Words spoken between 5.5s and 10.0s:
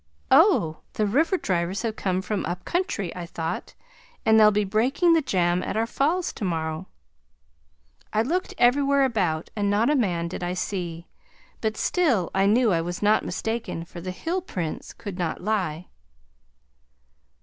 at our falls tomorrow." I looked everywhere about and not a